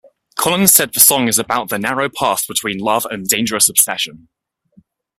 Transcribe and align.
Collins 0.35 0.73
said 0.73 0.91
the 0.95 0.99
song 0.99 1.27
is 1.27 1.37
about 1.37 1.69
the 1.69 1.77
narrow 1.77 2.09
path 2.09 2.47
between 2.47 2.79
love 2.79 3.05
and 3.11 3.27
dangerous 3.27 3.69
obsession. 3.69 4.29